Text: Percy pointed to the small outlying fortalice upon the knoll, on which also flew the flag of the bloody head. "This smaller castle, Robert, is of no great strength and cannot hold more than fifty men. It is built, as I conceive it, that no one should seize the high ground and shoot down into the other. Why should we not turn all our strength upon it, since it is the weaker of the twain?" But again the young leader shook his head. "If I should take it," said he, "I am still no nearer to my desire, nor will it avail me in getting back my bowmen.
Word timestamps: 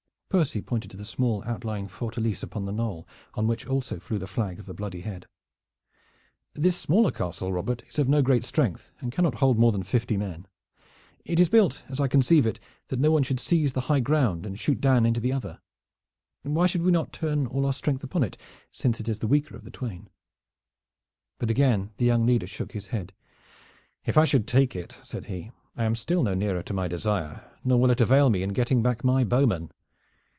Percy 0.31 0.61
pointed 0.61 0.89
to 0.91 0.95
the 0.95 1.03
small 1.03 1.43
outlying 1.45 1.89
fortalice 1.89 2.41
upon 2.41 2.63
the 2.63 2.71
knoll, 2.71 3.05
on 3.33 3.47
which 3.47 3.67
also 3.67 3.99
flew 3.99 4.17
the 4.17 4.25
flag 4.25 4.59
of 4.59 4.65
the 4.65 4.73
bloody 4.73 5.01
head. 5.01 5.25
"This 6.53 6.77
smaller 6.77 7.11
castle, 7.11 7.51
Robert, 7.51 7.83
is 7.89 7.99
of 7.99 8.07
no 8.07 8.21
great 8.21 8.45
strength 8.45 8.91
and 9.01 9.11
cannot 9.11 9.35
hold 9.35 9.59
more 9.59 9.73
than 9.73 9.83
fifty 9.83 10.15
men. 10.15 10.45
It 11.25 11.37
is 11.37 11.49
built, 11.49 11.83
as 11.89 11.99
I 11.99 12.07
conceive 12.07 12.45
it, 12.45 12.61
that 12.87 12.97
no 13.01 13.11
one 13.11 13.23
should 13.23 13.41
seize 13.41 13.73
the 13.73 13.81
high 13.91 13.99
ground 13.99 14.45
and 14.45 14.57
shoot 14.57 14.79
down 14.79 15.05
into 15.05 15.19
the 15.19 15.33
other. 15.33 15.59
Why 16.43 16.65
should 16.65 16.83
we 16.83 16.91
not 16.93 17.11
turn 17.11 17.45
all 17.45 17.65
our 17.65 17.73
strength 17.73 18.01
upon 18.01 18.23
it, 18.23 18.37
since 18.71 19.01
it 19.01 19.09
is 19.09 19.19
the 19.19 19.27
weaker 19.27 19.57
of 19.57 19.65
the 19.65 19.69
twain?" 19.69 20.09
But 21.39 21.49
again 21.51 21.89
the 21.97 22.05
young 22.05 22.25
leader 22.25 22.47
shook 22.47 22.71
his 22.71 22.87
head. 22.87 23.11
"If 24.05 24.17
I 24.17 24.23
should 24.23 24.47
take 24.47 24.77
it," 24.77 24.97
said 25.01 25.25
he, 25.25 25.51
"I 25.75 25.83
am 25.83 25.97
still 25.97 26.23
no 26.23 26.33
nearer 26.35 26.63
to 26.63 26.73
my 26.73 26.87
desire, 26.87 27.51
nor 27.65 27.77
will 27.81 27.91
it 27.91 27.99
avail 27.99 28.29
me 28.29 28.43
in 28.43 28.53
getting 28.53 28.81
back 28.81 29.03
my 29.03 29.25
bowmen. 29.25 29.69